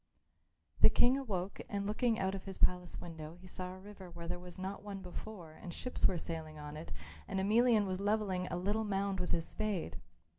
The 0.79 0.89
King 0.89 1.15
awoke 1.15 1.61
and 1.69 1.85
looking 1.85 2.17
out 2.17 2.33
of 2.33 2.45
his 2.45 2.57
palace 2.57 2.99
window 2.99 3.35
he 3.39 3.45
saw 3.45 3.71
a 3.71 3.77
river 3.77 4.09
where 4.09 4.27
there 4.27 4.39
was 4.39 4.57
not 4.57 4.81
one 4.81 5.03
before 5.03 5.51
and 5.53 5.71
ships 5.71 6.07
were 6.07 6.17
sailing 6.17 6.57
on 6.57 6.75
it 6.75 6.91
and 7.27 7.39
Emelian 7.39 7.85
was 7.85 7.99
levelling 8.01 8.47
a 8.47 8.57
little 8.57 8.83
mound 8.83 9.19
with 9.19 9.29
his 9.29 9.45
spade. 9.47 9.97